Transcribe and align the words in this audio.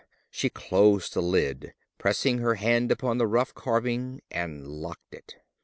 She 0.31 0.49
closed 0.49 1.13
the 1.13 1.21
lid, 1.21 1.75
pressing 1.99 2.39
her 2.39 2.55
hand 2.55 2.91
upon 2.91 3.19
the 3.19 3.27
rough 3.27 3.53
carving, 3.53 4.23
and 4.31 4.65
locked 4.67 5.13
it. 5.13 5.35